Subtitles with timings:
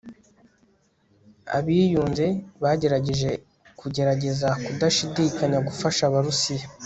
[1.57, 2.25] abiyunze
[2.63, 3.31] bagerageje
[3.79, 6.65] kugerageza kudashidikanya gufasha abarusiya